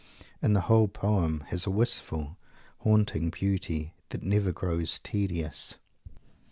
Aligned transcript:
And 0.41 0.55
the 0.55 0.61
whole 0.61 0.87
poem 0.87 1.43
has 1.49 1.67
a 1.67 1.69
wistful, 1.69 2.35
haunting 2.79 3.29
beauty 3.29 3.93
that 4.09 4.23
never 4.23 4.51
grows 4.51 4.97
tedious. 4.97 5.77